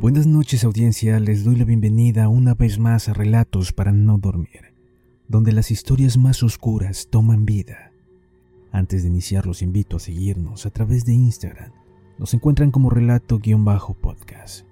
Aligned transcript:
Buenas 0.00 0.28
noches 0.28 0.62
audiencia, 0.62 1.18
les 1.18 1.42
doy 1.42 1.56
la 1.56 1.64
bienvenida 1.64 2.28
una 2.28 2.54
vez 2.54 2.78
más 2.78 3.08
a 3.08 3.14
Relatos 3.14 3.72
para 3.72 3.90
no 3.90 4.16
dormir, 4.16 4.72
donde 5.26 5.50
las 5.50 5.72
historias 5.72 6.16
más 6.16 6.44
oscuras 6.44 7.08
toman 7.10 7.44
vida. 7.44 7.90
Antes 8.70 9.02
de 9.02 9.08
iniciar 9.08 9.44
los 9.44 9.60
invito 9.60 9.96
a 9.96 10.00
seguirnos 10.00 10.66
a 10.66 10.70
través 10.70 11.04
de 11.04 11.14
Instagram, 11.14 11.72
nos 12.16 12.32
encuentran 12.32 12.70
como 12.70 12.90
relato-podcast. 12.90 14.66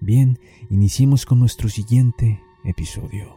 Bien, 0.00 0.40
iniciemos 0.70 1.24
con 1.24 1.38
nuestro 1.38 1.68
siguiente 1.68 2.40
episodio. 2.64 3.36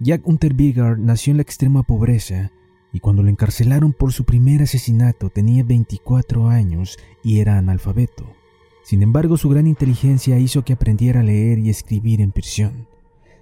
Jack 0.00 0.26
Unterbiger 0.26 0.98
nació 0.98 1.32
en 1.32 1.36
la 1.36 1.42
extrema 1.42 1.82
pobreza 1.82 2.50
y 2.94 3.00
cuando 3.00 3.22
lo 3.22 3.28
encarcelaron 3.28 3.92
por 3.92 4.10
su 4.10 4.24
primer 4.24 4.62
asesinato 4.62 5.28
tenía 5.28 5.64
24 5.64 6.48
años 6.48 6.96
y 7.22 7.40
era 7.40 7.58
analfabeto. 7.58 8.38
Sin 8.88 9.02
embargo, 9.02 9.36
su 9.36 9.50
gran 9.50 9.66
inteligencia 9.66 10.38
hizo 10.38 10.64
que 10.64 10.72
aprendiera 10.72 11.20
a 11.20 11.22
leer 11.22 11.58
y 11.58 11.68
escribir 11.68 12.22
en 12.22 12.32
prisión, 12.32 12.88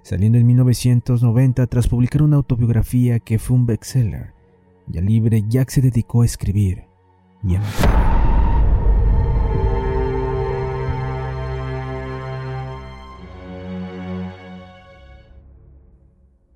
saliendo 0.03 0.37
en 0.37 0.45
1990 0.45 1.67
tras 1.67 1.87
publicar 1.87 2.21
una 2.21 2.35
autobiografía 2.35 3.19
que 3.19 3.39
fue 3.39 3.55
un 3.55 3.65
bestseller. 3.65 4.33
Ya 4.87 4.99
libre, 4.99 5.45
Jack 5.47 5.69
se 5.69 5.79
dedicó 5.79 6.23
a 6.23 6.25
escribir 6.25 6.83
y 7.45 7.55
a 7.55 7.61
matar. 7.61 8.97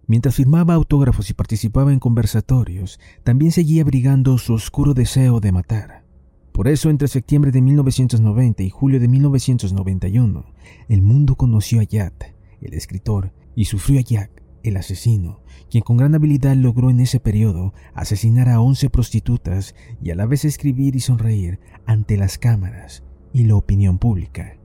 Mientras 0.05 0.35
firmaba 0.35 0.73
autógrafos 0.73 1.29
y 1.29 1.33
participaba 1.33 1.93
en 1.93 1.99
conversatorios, 1.99 2.99
también 3.23 3.53
seguía 3.53 3.83
abrigando 3.83 4.37
su 4.37 4.53
oscuro 4.53 4.93
deseo 4.93 5.39
de 5.39 5.53
matar. 5.53 6.00
Por 6.61 6.67
eso, 6.67 6.91
entre 6.91 7.07
septiembre 7.07 7.49
de 7.49 7.59
1990 7.59 8.61
y 8.61 8.69
julio 8.69 8.99
de 8.99 9.07
1991, 9.07 10.45
el 10.89 11.01
mundo 11.01 11.35
conoció 11.35 11.79
a 11.79 11.83
Jack, 11.85 12.35
el 12.61 12.75
escritor, 12.75 13.33
y 13.55 13.65
sufrió 13.65 13.99
a 13.99 14.03
Jack, 14.03 14.43
el 14.61 14.77
asesino, 14.77 15.41
quien 15.71 15.83
con 15.83 15.97
gran 15.97 16.13
habilidad 16.13 16.55
logró 16.55 16.91
en 16.91 16.99
ese 16.99 17.19
periodo 17.19 17.73
asesinar 17.95 18.47
a 18.47 18.61
11 18.61 18.91
prostitutas 18.91 19.73
y 20.03 20.11
a 20.11 20.15
la 20.15 20.27
vez 20.27 20.45
escribir 20.45 20.95
y 20.95 20.99
sonreír 20.99 21.59
ante 21.87 22.15
las 22.15 22.37
cámaras 22.37 23.01
y 23.33 23.45
la 23.45 23.55
opinión 23.55 23.97
pública. 23.97 24.59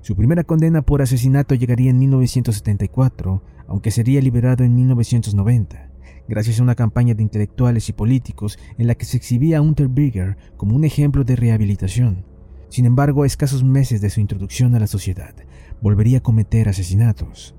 Su 0.00 0.16
primera 0.16 0.44
condena 0.44 0.80
por 0.80 1.02
asesinato 1.02 1.54
llegaría 1.54 1.90
en 1.90 1.98
1974, 1.98 3.42
aunque 3.68 3.90
sería 3.90 4.22
liberado 4.22 4.64
en 4.64 4.74
1990 4.74 5.93
gracias 6.28 6.60
a 6.60 6.62
una 6.62 6.74
campaña 6.74 7.14
de 7.14 7.22
intelectuales 7.22 7.88
y 7.88 7.92
políticos 7.92 8.58
en 8.78 8.86
la 8.86 8.94
que 8.94 9.04
se 9.04 9.16
exhibía 9.16 9.58
a 9.58 9.60
Unterberger 9.60 10.36
como 10.56 10.76
un 10.76 10.84
ejemplo 10.84 11.24
de 11.24 11.36
rehabilitación. 11.36 12.24
Sin 12.68 12.86
embargo, 12.86 13.22
a 13.22 13.26
escasos 13.26 13.62
meses 13.62 14.00
de 14.00 14.10
su 14.10 14.20
introducción 14.20 14.74
a 14.74 14.80
la 14.80 14.86
sociedad, 14.86 15.34
volvería 15.80 16.18
a 16.18 16.22
cometer 16.22 16.68
asesinatos. 16.68 17.54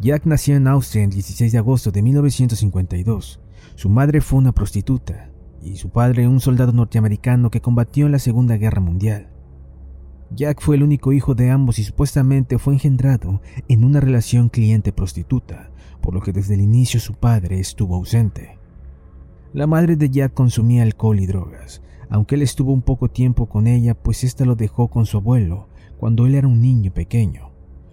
Jack 0.00 0.24
nació 0.24 0.56
en 0.56 0.66
Austria 0.66 1.04
el 1.04 1.10
16 1.10 1.52
de 1.52 1.58
agosto 1.58 1.90
de 1.90 2.02
1952. 2.02 3.40
Su 3.74 3.88
madre 3.90 4.20
fue 4.20 4.38
una 4.38 4.52
prostituta 4.52 5.30
y 5.62 5.76
su 5.76 5.90
padre 5.90 6.26
un 6.26 6.40
soldado 6.40 6.72
norteamericano 6.72 7.50
que 7.50 7.60
combatió 7.60 8.06
en 8.06 8.12
la 8.12 8.18
Segunda 8.18 8.56
Guerra 8.56 8.80
Mundial. 8.80 9.29
Jack 10.32 10.60
fue 10.60 10.76
el 10.76 10.84
único 10.84 11.12
hijo 11.12 11.34
de 11.34 11.50
ambos 11.50 11.80
y 11.80 11.84
supuestamente 11.84 12.58
fue 12.58 12.74
engendrado 12.74 13.42
en 13.68 13.82
una 13.84 13.98
relación 13.98 14.48
cliente-prostituta, 14.48 15.70
por 16.00 16.14
lo 16.14 16.20
que 16.20 16.32
desde 16.32 16.54
el 16.54 16.60
inicio 16.60 17.00
su 17.00 17.14
padre 17.14 17.58
estuvo 17.58 17.96
ausente. 17.96 18.58
La 19.52 19.66
madre 19.66 19.96
de 19.96 20.08
Jack 20.08 20.32
consumía 20.32 20.84
alcohol 20.84 21.18
y 21.18 21.26
drogas, 21.26 21.82
aunque 22.08 22.36
él 22.36 22.42
estuvo 22.42 22.72
un 22.72 22.82
poco 22.82 23.08
tiempo 23.08 23.46
con 23.46 23.66
ella, 23.66 23.94
pues 23.94 24.22
ésta 24.22 24.44
lo 24.44 24.54
dejó 24.54 24.88
con 24.88 25.04
su 25.04 25.16
abuelo 25.16 25.68
cuando 25.98 26.26
él 26.26 26.36
era 26.36 26.46
un 26.46 26.62
niño 26.62 26.92
pequeño, 26.94 27.50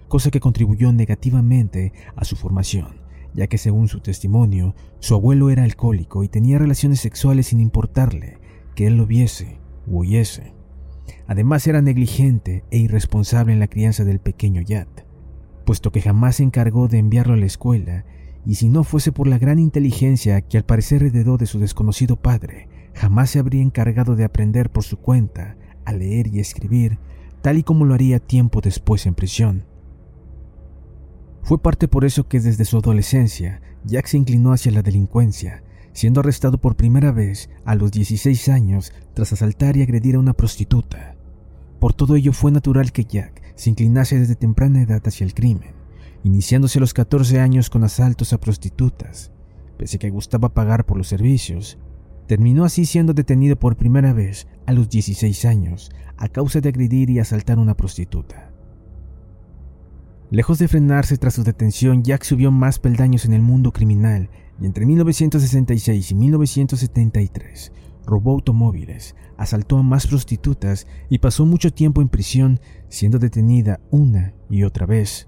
cosa 0.07 0.29
que 0.29 0.39
contribuyó 0.39 0.93
negativamente 0.93 1.91
a 2.15 2.23
su 2.23 2.35
formación, 2.35 3.01
ya 3.33 3.47
que 3.47 3.57
según 3.57 3.87
su 3.87 3.99
testimonio, 3.99 4.75
su 4.99 5.15
abuelo 5.15 5.49
era 5.49 5.63
alcohólico 5.63 6.23
y 6.23 6.29
tenía 6.29 6.59
relaciones 6.59 6.99
sexuales 6.99 7.47
sin 7.47 7.59
importarle 7.59 8.37
que 8.75 8.85
él 8.85 8.95
lo 8.95 9.07
viese 9.07 9.59
o 9.91 10.01
oyese. 10.01 10.56
Además 11.27 11.67
era 11.67 11.81
negligente 11.81 12.63
e 12.71 12.77
irresponsable 12.77 13.53
en 13.53 13.59
la 13.59 13.67
crianza 13.67 14.03
del 14.03 14.19
pequeño 14.19 14.61
Yat, 14.61 14.87
puesto 15.65 15.91
que 15.91 16.01
jamás 16.01 16.37
se 16.37 16.43
encargó 16.43 16.87
de 16.87 16.97
enviarlo 16.97 17.33
a 17.33 17.37
la 17.37 17.45
escuela 17.45 18.05
y 18.45 18.55
si 18.55 18.69
no 18.69 18.85
fuese 18.85 19.11
por 19.11 19.27
la 19.27 19.37
gran 19.37 19.59
inteligencia 19.59 20.41
que 20.41 20.57
al 20.57 20.63
parecer 20.63 21.03
heredó 21.03 21.37
de 21.37 21.45
su 21.45 21.59
desconocido 21.59 22.15
padre, 22.15 22.69
jamás 22.93 23.31
se 23.31 23.39
habría 23.39 23.61
encargado 23.61 24.15
de 24.15 24.23
aprender 24.23 24.69
por 24.69 24.83
su 24.83 24.97
cuenta 24.97 25.57
a 25.83 25.91
leer 25.91 26.27
y 26.27 26.39
escribir, 26.39 26.97
tal 27.41 27.57
y 27.57 27.63
como 27.63 27.85
lo 27.85 27.93
haría 27.93 28.19
tiempo 28.19 28.61
después 28.61 29.05
en 29.05 29.15
prisión. 29.15 29.65
Fue 31.43 31.61
parte 31.61 31.87
por 31.87 32.05
eso 32.05 32.27
que 32.27 32.39
desde 32.39 32.65
su 32.65 32.77
adolescencia 32.77 33.61
Jack 33.83 34.07
se 34.07 34.17
inclinó 34.17 34.53
hacia 34.53 34.71
la 34.71 34.81
delincuencia, 34.81 35.63
siendo 35.97 36.19
arrestado 36.19 36.59
por 36.59 36.75
primera 36.75 37.11
vez 37.11 37.49
a 37.65 37.73
los 37.73 37.91
16 37.91 38.49
años 38.49 38.93
tras 39.15 39.33
asaltar 39.33 39.77
y 39.77 39.81
agredir 39.81 40.13
a 40.13 40.19
una 40.19 40.33
prostituta. 40.33 41.15
Por 41.79 41.95
todo 41.95 42.15
ello 42.15 42.33
fue 42.33 42.51
natural 42.51 42.91
que 42.91 43.03
Jack 43.03 43.41
se 43.55 43.71
inclinase 43.71 44.19
desde 44.19 44.35
temprana 44.35 44.83
edad 44.83 45.01
hacia 45.03 45.25
el 45.25 45.33
crimen, 45.33 45.71
iniciándose 46.23 46.77
a 46.77 46.81
los 46.81 46.93
14 46.93 47.39
años 47.39 47.71
con 47.71 47.83
asaltos 47.83 48.31
a 48.31 48.39
prostitutas. 48.39 49.31
Pese 49.79 49.95
a 49.95 49.99
que 49.99 50.11
gustaba 50.11 50.53
pagar 50.53 50.85
por 50.85 50.97
los 50.97 51.07
servicios, 51.07 51.79
terminó 52.27 52.63
así 52.63 52.85
siendo 52.85 53.13
detenido 53.13 53.55
por 53.55 53.75
primera 53.75 54.13
vez 54.13 54.47
a 54.67 54.73
los 54.73 54.89
16 54.89 55.45
años 55.45 55.89
a 56.15 56.29
causa 56.29 56.61
de 56.61 56.69
agredir 56.69 57.09
y 57.09 57.17
asaltar 57.17 57.57
a 57.57 57.61
una 57.61 57.75
prostituta. 57.75 58.51
Lejos 60.29 60.59
de 60.59 60.67
frenarse 60.67 61.17
tras 61.17 61.33
su 61.33 61.43
detención, 61.43 62.03
Jack 62.03 62.23
subió 62.23 62.51
más 62.51 62.77
peldaños 62.77 63.25
en 63.25 63.33
el 63.33 63.41
mundo 63.41 63.73
criminal 63.73 64.29
y 64.59 64.65
entre 64.65 64.85
1966 64.85 66.11
y 66.11 66.15
1973 66.15 67.71
robó 68.05 68.31
automóviles, 68.31 69.15
asaltó 69.37 69.77
a 69.77 69.83
más 69.83 70.07
prostitutas 70.07 70.87
y 71.09 71.19
pasó 71.19 71.45
mucho 71.45 71.71
tiempo 71.71 72.01
en 72.01 72.09
prisión 72.09 72.59
siendo 72.87 73.19
detenida 73.19 73.79
una 73.91 74.33
y 74.49 74.63
otra 74.63 74.85
vez. 74.85 75.27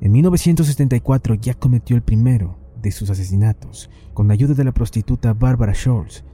En 0.00 0.12
1974 0.12 1.34
ya 1.34 1.54
cometió 1.54 1.94
el 1.94 2.02
primero 2.02 2.58
de 2.82 2.90
sus 2.90 3.10
asesinatos 3.10 3.90
con 4.14 4.28
la 4.28 4.34
ayuda 4.34 4.54
de 4.54 4.64
la 4.64 4.72
prostituta 4.72 5.32
Barbara 5.32 5.74
Schultz. 5.74 6.24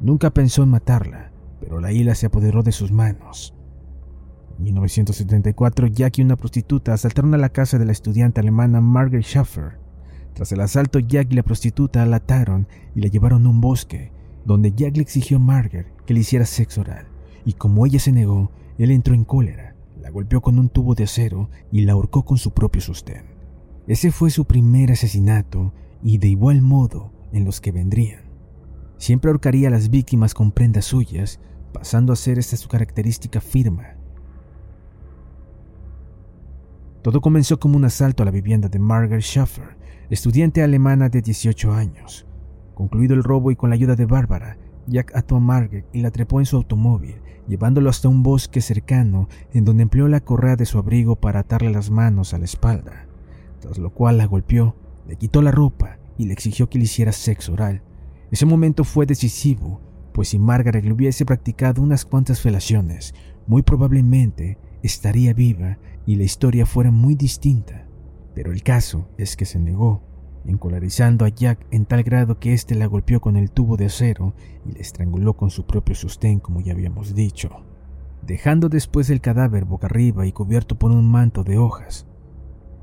Nunca 0.00 0.30
pensó 0.30 0.62
en 0.62 0.70
matarla, 0.70 1.32
pero 1.60 1.80
la 1.80 1.92
isla 1.92 2.14
se 2.14 2.26
apoderó 2.26 2.62
de 2.62 2.72
sus 2.72 2.90
manos. 2.90 3.54
En 4.58 4.64
1974, 4.64 5.88
Jack 5.88 6.18
y 6.18 6.22
una 6.22 6.36
prostituta 6.36 6.94
asaltaron 6.94 7.34
a 7.34 7.38
la 7.38 7.48
casa 7.48 7.78
de 7.78 7.84
la 7.84 7.92
estudiante 7.92 8.40
alemana 8.40 8.80
Margaret 8.80 9.24
Schaffer. 9.24 9.79
Tras 10.40 10.52
el 10.52 10.62
asalto, 10.62 11.00
Jack 11.00 11.30
y 11.32 11.34
la 11.34 11.42
prostituta 11.42 12.06
la 12.06 12.16
ataron 12.16 12.66
y 12.94 13.02
la 13.02 13.08
llevaron 13.08 13.44
a 13.44 13.50
un 13.50 13.60
bosque, 13.60 14.10
donde 14.46 14.72
Jack 14.72 14.96
le 14.96 15.02
exigió 15.02 15.36
a 15.36 15.40
Margaret 15.40 15.86
que 16.06 16.14
le 16.14 16.20
hiciera 16.20 16.46
sexo 16.46 16.80
oral, 16.80 17.08
y 17.44 17.52
como 17.52 17.84
ella 17.84 17.98
se 18.00 18.10
negó, 18.10 18.50
él 18.78 18.90
entró 18.90 19.12
en 19.12 19.26
cólera, 19.26 19.76
la 20.00 20.08
golpeó 20.08 20.40
con 20.40 20.58
un 20.58 20.70
tubo 20.70 20.94
de 20.94 21.04
acero 21.04 21.50
y 21.70 21.82
la 21.82 21.92
ahorcó 21.92 22.24
con 22.24 22.38
su 22.38 22.54
propio 22.54 22.80
sostén. 22.80 23.26
Ese 23.86 24.10
fue 24.10 24.30
su 24.30 24.46
primer 24.46 24.90
asesinato 24.90 25.74
y 26.02 26.16
de 26.16 26.28
igual 26.28 26.62
modo 26.62 27.12
en 27.34 27.44
los 27.44 27.60
que 27.60 27.70
vendrían. 27.70 28.22
Siempre 28.96 29.30
ahorcaría 29.30 29.68
a 29.68 29.70
las 29.70 29.90
víctimas 29.90 30.32
con 30.32 30.52
prendas 30.52 30.86
suyas, 30.86 31.38
pasando 31.74 32.14
a 32.14 32.16
ser 32.16 32.38
esta 32.38 32.56
su 32.56 32.70
característica 32.70 33.42
firma. 33.42 33.88
Todo 37.02 37.20
comenzó 37.20 37.60
como 37.60 37.76
un 37.76 37.84
asalto 37.84 38.22
a 38.22 38.26
la 38.26 38.32
vivienda 38.32 38.70
de 38.70 38.78
Margaret 38.78 39.22
Schaffer, 39.22 39.79
estudiante 40.10 40.62
alemana 40.62 41.08
de 41.08 41.22
18 41.22 41.72
años. 41.72 42.26
Concluido 42.74 43.14
el 43.14 43.22
robo 43.22 43.52
y 43.52 43.56
con 43.56 43.70
la 43.70 43.74
ayuda 43.74 43.94
de 43.94 44.06
Bárbara, 44.06 44.58
Jack 44.88 45.14
ató 45.14 45.36
a 45.36 45.40
Margaret 45.40 45.86
y 45.92 46.00
la 46.00 46.10
trepó 46.10 46.40
en 46.40 46.46
su 46.46 46.56
automóvil, 46.56 47.16
llevándolo 47.46 47.88
hasta 47.88 48.08
un 48.08 48.24
bosque 48.24 48.60
cercano 48.60 49.28
en 49.52 49.64
donde 49.64 49.84
empleó 49.84 50.08
la 50.08 50.20
correa 50.20 50.56
de 50.56 50.66
su 50.66 50.78
abrigo 50.78 51.16
para 51.16 51.40
atarle 51.40 51.70
las 51.70 51.90
manos 51.90 52.34
a 52.34 52.38
la 52.38 52.44
espalda, 52.44 53.06
tras 53.60 53.78
lo 53.78 53.90
cual 53.90 54.18
la 54.18 54.26
golpeó, 54.26 54.74
le 55.06 55.16
quitó 55.16 55.42
la 55.42 55.52
ropa 55.52 55.98
y 56.18 56.26
le 56.26 56.32
exigió 56.32 56.68
que 56.68 56.78
le 56.78 56.84
hiciera 56.84 57.12
sexo 57.12 57.52
oral. 57.52 57.82
Ese 58.32 58.46
momento 58.46 58.82
fue 58.82 59.06
decisivo, 59.06 59.80
pues 60.12 60.30
si 60.30 60.40
Margaret 60.40 60.84
le 60.84 60.92
hubiese 60.92 61.24
practicado 61.24 61.82
unas 61.82 62.04
cuantas 62.04 62.40
felaciones, 62.40 63.14
muy 63.46 63.62
probablemente 63.62 64.58
estaría 64.82 65.34
viva 65.34 65.78
y 66.04 66.16
la 66.16 66.24
historia 66.24 66.66
fuera 66.66 66.90
muy 66.90 67.14
distinta. 67.14 67.86
Pero 68.34 68.52
el 68.52 68.62
caso 68.62 69.08
es 69.18 69.36
que 69.36 69.44
se 69.44 69.58
negó, 69.58 70.02
encolarizando 70.44 71.24
a 71.24 71.28
Jack 71.28 71.66
en 71.70 71.86
tal 71.86 72.02
grado 72.02 72.38
que 72.38 72.52
éste 72.52 72.74
la 72.74 72.86
golpeó 72.86 73.20
con 73.20 73.36
el 73.36 73.50
tubo 73.50 73.76
de 73.76 73.86
acero 73.86 74.34
y 74.64 74.72
la 74.72 74.80
estranguló 74.80 75.34
con 75.36 75.50
su 75.50 75.66
propio 75.66 75.94
sostén, 75.94 76.40
como 76.40 76.60
ya 76.60 76.72
habíamos 76.72 77.14
dicho, 77.14 77.50
dejando 78.22 78.68
después 78.68 79.10
el 79.10 79.20
cadáver 79.20 79.64
boca 79.64 79.86
arriba 79.86 80.26
y 80.26 80.32
cubierto 80.32 80.78
por 80.78 80.90
un 80.90 81.10
manto 81.10 81.44
de 81.44 81.58
hojas. 81.58 82.06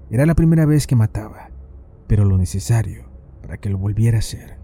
Era 0.09 0.25
la 0.25 0.35
primera 0.35 0.65
vez 0.65 0.87
que 0.87 0.95
mataba, 0.95 1.49
pero 2.07 2.25
lo 2.25 2.37
necesario 2.37 3.05
para 3.41 3.57
que 3.57 3.69
lo 3.69 3.77
volviera 3.77 4.17
a 4.17 4.19
hacer. 4.19 4.57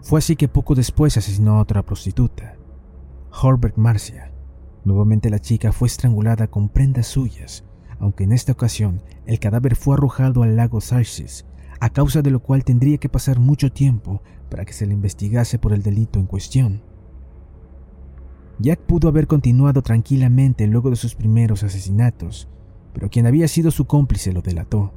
Fue 0.00 0.18
así 0.18 0.36
que 0.36 0.48
poco 0.48 0.74
después 0.74 1.16
asesinó 1.16 1.56
a 1.56 1.62
otra 1.62 1.82
prostituta, 1.82 2.56
Herbert 3.42 3.76
Marcia. 3.76 4.32
Nuevamente 4.84 5.28
la 5.28 5.40
chica 5.40 5.72
fue 5.72 5.88
estrangulada 5.88 6.46
con 6.46 6.68
prendas 6.68 7.08
suyas, 7.08 7.64
aunque 7.98 8.24
en 8.24 8.32
esta 8.32 8.52
ocasión 8.52 9.02
el 9.26 9.38
cadáver 9.38 9.76
fue 9.76 9.94
arrojado 9.94 10.42
al 10.42 10.56
lago 10.56 10.80
Sarsis, 10.80 11.44
a 11.80 11.90
causa 11.90 12.22
de 12.22 12.30
lo 12.30 12.40
cual 12.40 12.64
tendría 12.64 12.98
que 12.98 13.08
pasar 13.08 13.38
mucho 13.38 13.72
tiempo 13.72 14.22
para 14.50 14.64
que 14.64 14.72
se 14.72 14.86
le 14.86 14.94
investigase 14.94 15.58
por 15.58 15.72
el 15.72 15.82
delito 15.82 16.18
en 16.18 16.26
cuestión. 16.26 16.82
Jack 18.58 18.80
pudo 18.80 19.08
haber 19.08 19.28
continuado 19.28 19.82
tranquilamente 19.82 20.66
luego 20.66 20.90
de 20.90 20.96
sus 20.96 21.14
primeros 21.14 21.62
asesinatos, 21.62 22.48
pero 22.92 23.08
quien 23.08 23.26
había 23.26 23.46
sido 23.46 23.70
su 23.70 23.86
cómplice 23.86 24.32
lo 24.32 24.42
delató. 24.42 24.92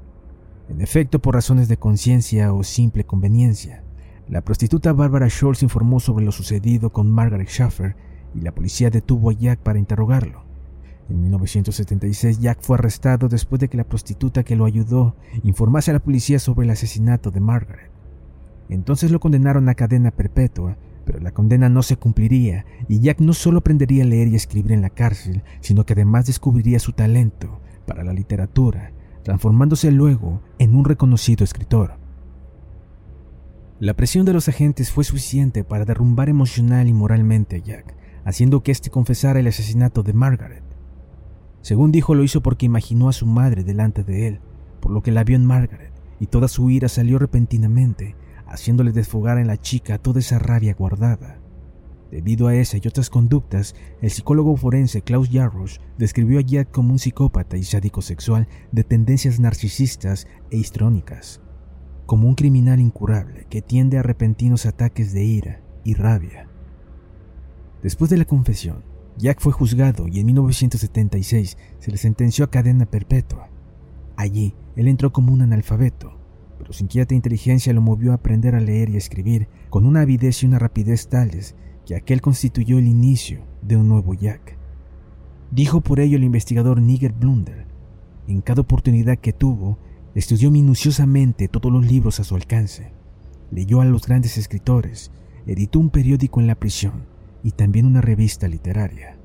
En 0.70 0.82
efecto, 0.82 1.20
por 1.20 1.36
razones 1.36 1.68
de 1.68 1.78
conciencia 1.78 2.54
o 2.54 2.64
simple 2.64 3.04
conveniencia, 3.04 3.84
la 4.28 4.42
prostituta 4.42 4.94
Barbara 4.94 5.30
Scholz 5.30 5.62
informó 5.62 6.00
sobre 6.00 6.26
lo 6.26 6.32
sucedido 6.32 6.92
con 6.92 7.12
Margaret 7.12 7.50
Schaffer 7.50 7.96
y 8.34 8.42
la 8.42 8.56
policía 8.56 8.90
detuvo 8.90 9.30
a 9.30 9.34
Jack 9.34 9.60
para 9.60 9.78
interrogarlo. 9.78 10.51
En 11.12 11.24
1976 11.24 12.40
Jack 12.40 12.60
fue 12.62 12.78
arrestado 12.78 13.28
después 13.28 13.60
de 13.60 13.68
que 13.68 13.76
la 13.76 13.84
prostituta 13.84 14.44
que 14.44 14.56
lo 14.56 14.64
ayudó 14.64 15.18
informase 15.44 15.92
a 15.92 15.94
la 15.96 16.00
policía 16.00 16.40
sobre 16.40 16.64
el 16.64 16.72
asesinato 16.72 17.32
de 17.32 17.42
Margaret. 17.42 17.92
Entonces 18.70 19.12
lo 19.12 19.20
condenaron 19.20 19.68
a 19.68 19.76
cadena 19.76 20.12
perpetua, 20.12 20.78
pero 21.04 21.20
la 21.20 21.32
condena 21.32 21.68
no 21.68 21.84
se 21.84 21.98
cumpliría 21.98 22.66
y 22.88 23.02
Jack 23.02 23.20
no 23.20 23.34
solo 23.34 23.58
aprendería 23.58 24.06
a 24.06 24.08
leer 24.08 24.30
y 24.30 24.36
escribir 24.36 24.72
en 24.72 24.82
la 24.82 24.90
cárcel, 24.90 25.44
sino 25.60 25.86
que 25.86 25.92
además 25.94 26.28
descubriría 26.28 26.80
su 26.80 26.94
talento 26.94 27.60
para 27.86 28.06
la 28.06 28.14
literatura, 28.14 28.94
transformándose 29.24 29.92
luego 29.92 30.42
en 30.60 30.74
un 30.74 30.86
reconocido 30.86 31.44
escritor. 31.44 31.98
La 33.82 33.96
presión 33.96 34.26
de 34.26 34.32
los 34.32 34.48
agentes 34.48 34.92
fue 34.92 35.04
suficiente 35.04 35.66
para 35.66 35.84
derrumbar 35.84 36.30
emocional 36.30 36.88
y 36.88 36.94
moralmente 36.94 37.58
a 37.58 37.60
Jack, 37.60 37.98
haciendo 38.24 38.64
que 38.64 38.72
éste 38.72 38.90
confesara 38.90 39.42
el 39.42 39.48
asesinato 39.48 40.04
de 40.04 40.14
Margaret. 40.14 40.71
Según 41.62 41.92
dijo, 41.92 42.16
lo 42.16 42.24
hizo 42.24 42.42
porque 42.42 42.66
imaginó 42.66 43.10
a 43.10 43.14
su 43.14 43.26
madre 43.26 43.64
delante 43.64 44.04
de 44.04 44.28
él, 44.28 44.40
por 44.80 44.92
lo 44.92 45.02
que 45.02 45.12
la 45.12 45.24
vio 45.24 45.36
en 45.36 45.46
Margaret, 45.46 45.94
y 46.20 46.28
toda 46.28 46.48
su 46.48 46.70
ira 46.70 46.90
salió 46.90 47.20
repentinamente, 47.20 48.16
haciéndole 48.48 48.92
desfogar 48.92 49.38
en 49.38 49.48
la 49.48 49.58
chica 49.58 49.98
toda 49.98 50.20
esa 50.20 50.40
rabia 50.40 50.74
guardada. 50.74 51.40
Debido 52.10 52.48
a 52.48 52.56
esa 52.56 52.78
y 52.78 52.88
otras 52.88 53.10
conductas, 53.10 53.76
el 54.02 54.10
psicólogo 54.10 54.58
forense 54.58 55.02
Klaus 55.02 55.30
Jarrosch 55.32 55.80
describió 55.98 56.40
a 56.40 56.42
Jack 56.42 56.72
como 56.72 56.92
un 56.92 57.00
psicópata 57.00 57.58
y 57.58 57.64
sádico 57.64 58.02
sexual 58.02 58.48
de 58.72 58.84
tendencias 58.84 59.40
narcisistas 59.40 60.28
e 60.50 60.58
histrónicas 60.58 61.42
como 62.12 62.28
un 62.28 62.36
criminal 62.36 62.82
incurable 62.82 63.48
que 63.50 63.62
tiende 63.62 63.98
a 63.98 64.04
repentinos 64.04 64.66
ataques 64.66 65.14
de 65.14 65.24
ira 65.24 65.62
y 65.86 65.94
rabia. 65.94 66.46
Después 67.82 68.12
de 68.12 68.18
la 68.18 68.26
confesión, 68.26 68.84
Jack 69.18 69.40
fue 69.40 69.52
juzgado 69.52 70.08
y 70.08 70.20
en 70.20 70.26
1976 70.28 71.58
se 71.80 71.92
le 71.92 71.98
sentenció 71.98 72.46
a 72.46 72.50
cadena 72.50 72.86
perpetua. 72.86 73.50
Allí, 74.16 74.56
él 74.76 74.88
entró 74.88 75.12
como 75.12 75.34
un 75.34 75.42
analfabeto, 75.42 76.18
pero 76.58 76.74
su 76.74 76.84
inquieta 76.84 77.16
inteligencia 77.16 77.74
lo 77.74 77.82
movió 77.82 78.12
a 78.12 78.16
aprender 78.16 78.56
a 78.56 78.60
leer 78.60 78.90
y 78.90 78.96
a 78.96 79.00
escribir 79.00 79.48
con 79.70 79.86
una 79.86 80.02
avidez 80.02 80.44
y 80.44 80.46
una 80.46 80.60
rapidez 80.60 81.08
tales 81.08 81.56
que 81.86 81.96
aquel 81.96 82.22
constituyó 82.22 82.78
el 82.78 82.88
inicio 82.88 83.42
de 83.62 83.78
un 83.78 83.88
nuevo 83.88 84.14
Jack. 84.14 84.58
Dijo 85.52 85.82
por 85.82 86.00
ello 86.00 86.18
el 86.18 86.24
investigador 86.24 86.82
Nigel 86.82 87.12
Blunder. 87.12 87.68
En 88.28 88.42
cada 88.42 88.62
oportunidad 88.62 89.18
que 89.18 89.34
tuvo, 89.34 89.78
Estudió 90.14 90.52
minuciosamente 90.52 91.48
todos 91.48 91.72
los 91.72 91.86
libros 91.86 92.20
a 92.20 92.26
su 92.26 92.36
alcance, 92.36 92.92
leyó 93.50 93.80
a 93.80 93.86
los 93.86 94.06
grandes 94.06 94.38
escritores, 94.38 95.10
editó 95.46 95.80
un 95.80 95.90
periódico 95.90 96.42
en 96.42 96.48
la 96.48 96.56
prisión 96.56 97.06
y 97.44 97.52
también 97.52 97.86
una 97.86 98.02
revista 98.02 98.48
literaria. 98.48 99.18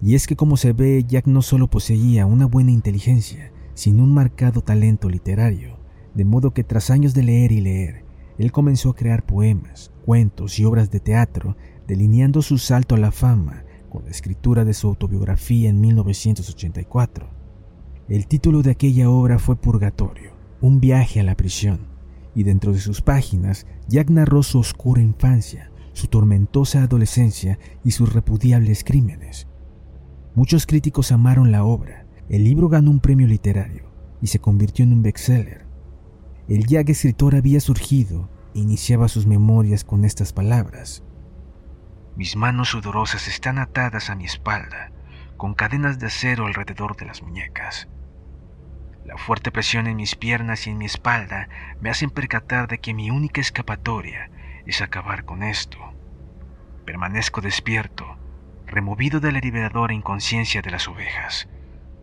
Y 0.00 0.14
es 0.14 0.26
que 0.26 0.36
como 0.36 0.56
se 0.56 0.72
ve, 0.72 1.04
Jack 1.06 1.26
no 1.26 1.42
solo 1.42 1.68
poseía 1.68 2.26
una 2.26 2.46
buena 2.46 2.70
inteligencia, 2.70 3.52
sino 3.74 4.04
un 4.04 4.12
marcado 4.12 4.60
talento 4.60 5.08
literario, 5.08 5.78
de 6.14 6.24
modo 6.24 6.52
que 6.52 6.64
tras 6.64 6.90
años 6.90 7.14
de 7.14 7.22
leer 7.22 7.52
y 7.52 7.60
leer, 7.60 8.04
él 8.38 8.52
comenzó 8.52 8.90
a 8.90 8.94
crear 8.94 9.26
poemas, 9.26 9.90
cuentos 10.04 10.58
y 10.58 10.64
obras 10.64 10.90
de 10.90 11.00
teatro, 11.00 11.56
delineando 11.88 12.40
su 12.40 12.58
salto 12.58 12.94
a 12.94 12.98
la 12.98 13.10
fama 13.10 13.64
con 13.90 14.04
la 14.04 14.10
escritura 14.10 14.64
de 14.64 14.74
su 14.74 14.86
autobiografía 14.86 15.68
en 15.68 15.80
1984. 15.80 17.28
El 18.08 18.26
título 18.26 18.62
de 18.62 18.70
aquella 18.70 19.10
obra 19.10 19.38
fue 19.38 19.56
Purgatorio, 19.56 20.32
un 20.60 20.80
viaje 20.80 21.20
a 21.20 21.24
la 21.24 21.36
prisión, 21.36 21.88
y 22.34 22.44
dentro 22.44 22.72
de 22.72 22.78
sus 22.78 23.02
páginas 23.02 23.66
Jack 23.88 24.10
narró 24.10 24.42
su 24.42 24.60
oscura 24.60 25.02
infancia, 25.02 25.67
su 25.98 26.06
tormentosa 26.06 26.82
adolescencia 26.82 27.58
y 27.84 27.90
sus 27.90 28.12
repudiables 28.12 28.84
crímenes. 28.84 29.48
Muchos 30.34 30.64
críticos 30.64 31.10
amaron 31.10 31.50
la 31.50 31.64
obra, 31.64 32.06
el 32.28 32.44
libro 32.44 32.68
ganó 32.68 32.92
un 32.92 33.00
premio 33.00 33.26
literario 33.26 33.90
y 34.22 34.28
se 34.28 34.38
convirtió 34.38 34.84
en 34.84 34.92
un 34.92 35.02
bestseller. 35.02 35.66
El 36.48 36.66
Jack 36.66 36.90
escritor 36.90 37.34
había 37.34 37.60
surgido 37.60 38.30
e 38.54 38.60
iniciaba 38.60 39.08
sus 39.08 39.26
memorias 39.26 39.82
con 39.82 40.04
estas 40.04 40.32
palabras. 40.32 41.02
Mis 42.16 42.36
manos 42.36 42.68
sudorosas 42.68 43.26
están 43.26 43.58
atadas 43.58 44.08
a 44.08 44.14
mi 44.14 44.24
espalda, 44.24 44.92
con 45.36 45.54
cadenas 45.54 45.98
de 45.98 46.06
acero 46.06 46.46
alrededor 46.46 46.96
de 46.96 47.06
las 47.06 47.22
muñecas. 47.22 47.88
La 49.04 49.16
fuerte 49.16 49.50
presión 49.50 49.88
en 49.88 49.96
mis 49.96 50.14
piernas 50.14 50.66
y 50.66 50.70
en 50.70 50.78
mi 50.78 50.84
espalda 50.84 51.48
me 51.80 51.90
hacen 51.90 52.10
percatar 52.10 52.68
de 52.68 52.78
que 52.78 52.94
mi 52.94 53.10
única 53.10 53.40
escapatoria 53.40 54.30
es 54.68 54.80
acabar 54.82 55.24
con 55.24 55.42
esto. 55.42 55.78
Permanezco 56.84 57.40
despierto, 57.40 58.16
removido 58.66 59.18
de 59.18 59.32
la 59.32 59.40
liberadora 59.40 59.94
inconsciencia 59.94 60.62
de 60.62 60.70
las 60.70 60.86
ovejas, 60.86 61.48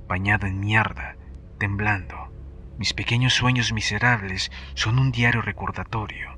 bañado 0.07 0.47
en 0.47 0.59
mierda, 0.59 1.15
temblando. 1.57 2.33
Mis 2.77 2.93
pequeños 2.93 3.33
sueños 3.33 3.71
miserables 3.71 4.51
son 4.73 4.99
un 4.99 5.13
diario 5.13 5.41
recordatorio. 5.41 6.37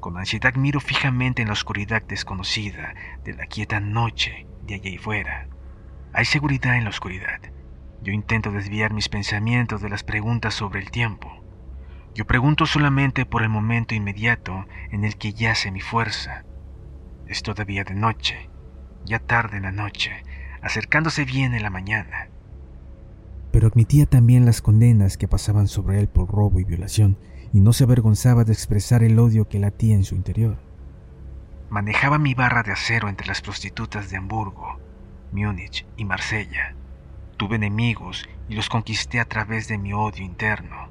Con 0.00 0.18
ansiedad 0.18 0.54
miro 0.54 0.80
fijamente 0.80 1.42
en 1.42 1.48
la 1.48 1.54
oscuridad 1.54 2.02
desconocida 2.02 2.94
de 3.22 3.34
la 3.34 3.46
quieta 3.46 3.78
noche 3.78 4.48
de 4.62 4.74
allá 4.74 4.90
y 4.90 4.98
fuera. 4.98 5.46
Hay 6.12 6.24
seguridad 6.24 6.76
en 6.76 6.84
la 6.84 6.90
oscuridad 6.90 7.40
yo 8.02 8.12
intento 8.12 8.50
desviar 8.50 8.94
mis 8.94 9.10
pensamientos 9.10 9.82
de 9.82 9.90
las 9.90 10.04
preguntas 10.04 10.54
sobre 10.54 10.80
el 10.80 10.90
tiempo. 10.90 11.39
Yo 12.14 12.26
pregunto 12.26 12.66
solamente 12.66 13.24
por 13.24 13.42
el 13.42 13.48
momento 13.48 13.94
inmediato 13.94 14.66
en 14.90 15.04
el 15.04 15.16
que 15.16 15.32
yace 15.32 15.70
mi 15.70 15.80
fuerza. 15.80 16.44
Es 17.26 17.42
todavía 17.42 17.84
de 17.84 17.94
noche, 17.94 18.50
ya 19.04 19.20
tarde 19.20 19.58
en 19.58 19.62
la 19.62 19.72
noche, 19.72 20.24
acercándose 20.62 21.24
bien 21.24 21.54
en 21.54 21.62
la 21.62 21.70
mañana. 21.70 22.28
Pero 23.52 23.68
admitía 23.68 24.06
también 24.06 24.44
las 24.44 24.60
condenas 24.60 25.16
que 25.16 25.28
pasaban 25.28 25.68
sobre 25.68 26.00
él 26.00 26.08
por 26.08 26.28
robo 26.28 26.60
y 26.60 26.64
violación, 26.64 27.18
y 27.52 27.60
no 27.60 27.72
se 27.72 27.84
avergonzaba 27.84 28.44
de 28.44 28.52
expresar 28.52 29.02
el 29.02 29.18
odio 29.18 29.48
que 29.48 29.58
latía 29.58 29.94
en 29.94 30.04
su 30.04 30.14
interior. 30.14 30.58
Manejaba 31.68 32.18
mi 32.18 32.34
barra 32.34 32.62
de 32.62 32.72
acero 32.72 33.08
entre 33.08 33.26
las 33.26 33.40
prostitutas 33.40 34.10
de 34.10 34.16
Hamburgo, 34.16 34.78
Múnich 35.32 35.86
y 35.96 36.04
Marsella. 36.04 36.74
Tuve 37.36 37.56
enemigos 37.56 38.28
y 38.48 38.54
los 38.54 38.68
conquisté 38.68 39.20
a 39.20 39.24
través 39.24 39.68
de 39.68 39.78
mi 39.78 39.92
odio 39.92 40.24
interno. 40.24 40.88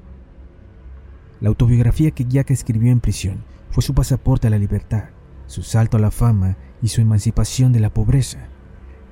La 1.41 1.47
autobiografía 1.47 2.11
que 2.11 2.25
Jack 2.25 2.51
escribió 2.51 2.91
en 2.91 2.99
prisión 2.99 3.45
fue 3.69 3.81
su 3.81 3.93
pasaporte 3.93 4.47
a 4.47 4.49
la 4.49 4.57
libertad, 4.57 5.05
su 5.47 5.63
salto 5.63 5.95
a 5.95 5.99
la 5.99 6.11
fama 6.11 6.57
y 6.81 6.89
su 6.89 6.99
emancipación 6.99 7.71
de 7.71 7.79
la 7.79 7.93
pobreza. 7.93 8.49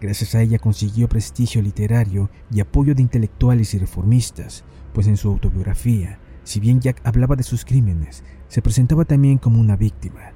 Gracias 0.02 0.36
a 0.36 0.42
ella 0.42 0.60
consiguió 0.60 1.08
prestigio 1.08 1.62
literario 1.62 2.30
y 2.52 2.60
apoyo 2.60 2.94
de 2.94 3.02
intelectuales 3.02 3.74
y 3.74 3.80
reformistas, 3.80 4.66
pues 4.94 5.08
en 5.08 5.16
su 5.16 5.30
autobiografía, 5.30 6.20
si 6.44 6.60
bien 6.60 6.82
Jack 6.82 7.02
hablaba 7.06 7.36
de 7.36 7.44
sus 7.44 7.64
crímenes, 7.64 8.24
se 8.50 8.62
presentaba 8.62 9.06
también 9.06 9.38
como 9.38 9.60
una 9.60 9.76
víctima. 9.76 10.34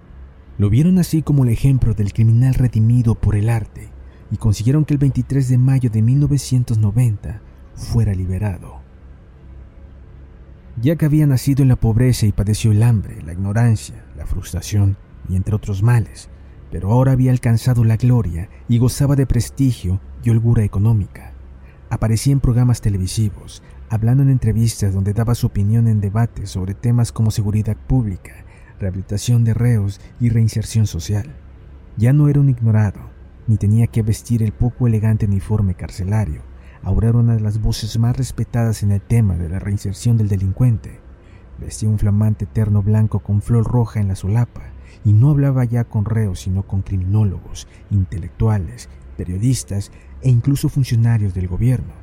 Lo 0.58 0.70
vieron 0.70 0.98
así 0.98 1.22
como 1.22 1.44
el 1.44 1.50
ejemplo 1.50 1.94
del 1.94 2.14
criminal 2.14 2.54
redimido 2.54 3.16
por 3.16 3.36
el 3.36 3.50
arte 3.50 3.90
y 4.32 4.38
consiguieron 4.38 4.86
que 4.86 4.94
el 4.94 4.98
23 4.98 5.50
de 5.50 5.58
mayo 5.58 5.90
de 5.90 6.02
1990 6.02 7.42
fuera 7.76 8.14
liberado. 8.14 8.81
Jack 10.80 11.04
había 11.04 11.28
nacido 11.28 11.64
en 11.64 11.70
la 11.70 11.76
pobreza 11.76 12.26
y 12.26 12.32
padeció 12.32 12.72
el 12.72 12.82
hambre, 12.82 13.22
la 13.24 13.34
ignorancia, 13.34 14.06
la 14.16 14.26
frustración 14.26 14.98
y 15.28 15.36
entre 15.36 15.54
otros 15.54 15.84
males, 15.84 16.30
pero 16.72 16.92
ahora 16.92 17.12
había 17.12 17.32
alcanzado 17.32 17.84
la 17.84 17.98
gloria 17.98 18.50
y 18.70 18.78
gozaba 18.78 19.16
de 19.16 19.26
prestigio 19.26 20.00
y 20.24 20.30
holgura 20.30 20.64
económica. 20.64 21.34
Aparecía 21.90 22.32
en 22.32 22.40
programas 22.40 22.80
televisivos, 22.80 23.62
hablando 23.90 24.24
en 24.24 24.30
entrevistas 24.30 24.94
donde 24.94 25.14
daba 25.14 25.36
su 25.36 25.48
opinión 25.48 25.90
en 25.90 26.00
debates 26.00 26.52
sobre 26.52 26.74
temas 26.74 27.12
como 27.12 27.32
seguridad 27.32 27.76
pública, 27.76 28.46
rehabilitación 28.80 29.44
de 29.44 29.54
reos 29.54 30.00
y 30.22 30.30
reinserción 30.30 30.88
social. 30.88 31.36
Ya 31.98 32.14
no 32.14 32.30
era 32.30 32.40
un 32.40 32.50
ignorado, 32.50 33.02
ni 33.46 33.58
tenía 33.58 33.88
que 33.88 34.02
vestir 34.02 34.42
el 34.42 34.54
poco 34.54 34.88
elegante 34.88 35.26
uniforme 35.26 35.76
carcelario. 35.76 36.51
Ahora 36.84 37.12
una 37.12 37.36
de 37.36 37.42
las 37.42 37.62
voces 37.62 38.00
más 38.00 38.18
respetadas 38.18 38.82
en 38.82 38.92
el 38.92 39.02
tema 39.02 39.36
de 39.36 39.50
la 39.50 39.60
reinserción 39.60 40.18
del 40.18 40.30
delincuente. 40.30 41.00
Vestía 41.60 41.90
un 41.90 42.00
flamante 42.00 42.48
terno 42.48 42.82
blanco 42.82 43.20
con 43.20 43.44
flor 43.44 43.66
roja 43.66 44.00
en 44.00 44.08
la 44.08 44.16
solapa 44.16 44.64
y 45.06 45.14
no 45.14 45.30
hablaba 45.30 45.64
ya 45.64 45.84
con 45.84 46.06
reos, 46.06 46.40
sino 46.40 46.64
con 46.64 46.82
criminólogos, 46.82 47.68
intelectuales, 47.92 48.90
periodistas 49.16 49.92
e 50.24 50.30
incluso 50.30 50.70
funcionarios 50.70 51.36
del 51.36 51.48
gobierno. 51.48 51.94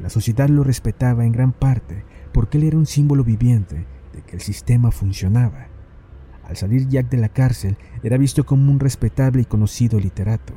La 0.00 0.08
sociedad 0.08 0.48
lo 0.48 0.64
respetaba 0.64 1.26
en 1.26 1.32
gran 1.32 1.52
parte 1.52 2.04
porque 2.32 2.56
él 2.56 2.64
era 2.64 2.78
un 2.78 2.86
símbolo 2.86 3.24
viviente 3.24 3.86
de 4.14 4.22
que 4.22 4.36
el 4.36 4.40
sistema 4.40 4.90
funcionaba. 4.90 5.66
Al 6.44 6.56
salir 6.56 6.88
Jack 6.88 7.10
de 7.10 7.18
la 7.18 7.28
cárcel, 7.28 7.76
era 8.02 8.16
visto 8.16 8.46
como 8.46 8.72
un 8.72 8.80
respetable 8.80 9.42
y 9.42 9.44
conocido 9.44 10.00
literato. 10.00 10.54